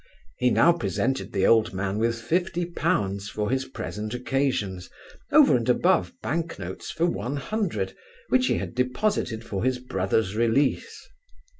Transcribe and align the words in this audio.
He 0.39 0.49
now 0.49 0.71
presented 0.73 1.31
the 1.31 1.45
old 1.45 1.73
man 1.75 1.99
with 1.99 2.19
fifty 2.19 2.65
pounds 2.65 3.29
for 3.29 3.51
his 3.51 3.65
present 3.65 4.15
occasions, 4.15 4.89
over 5.31 5.55
and 5.55 5.69
above 5.69 6.11
bank 6.23 6.57
notes 6.57 6.89
for 6.89 7.05
one 7.05 7.35
hundred, 7.35 7.95
which 8.29 8.47
he 8.47 8.57
had 8.57 8.73
deposited 8.73 9.43
for 9.43 9.63
his 9.63 9.77
brother's 9.77 10.35
release. 10.35 11.07